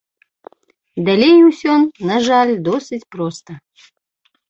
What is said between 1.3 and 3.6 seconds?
усё, на жаль, досыць проста.